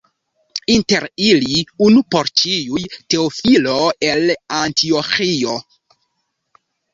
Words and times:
Inter 0.75 1.03
ili, 1.25 1.59
unu 1.87 2.01
por 2.15 2.31
ĉiuj, 2.43 2.85
Teofilo 3.15 3.75
el 4.09 4.25
Antioĥio. 4.63 5.55